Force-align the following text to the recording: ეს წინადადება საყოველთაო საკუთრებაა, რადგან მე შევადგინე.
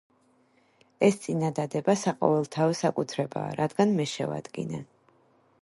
ეს 1.07 1.19
წინადადება 1.25 1.95
საყოველთაო 2.05 2.75
საკუთრებაა, 2.81 3.55
რადგან 3.63 3.97
მე 4.01 4.11
შევადგინე. 4.17 4.85